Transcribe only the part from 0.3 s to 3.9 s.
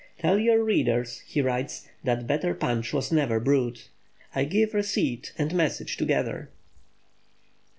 your readers," he writes, "that better punch was never brewed."